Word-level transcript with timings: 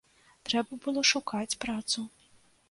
Трэба 0.47 0.79
было 0.85 1.03
шукаць 1.11 1.59
працу. 1.67 2.09